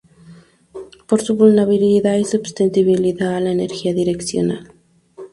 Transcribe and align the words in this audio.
Por 1.05 1.21
su 1.21 1.35
vulnerabilidad 1.35 2.15
y 2.15 2.23
susceptibilidad 2.25 3.35
a 3.35 3.39
la 3.39 3.51
energía 3.51 3.93
direccional. 3.93 4.71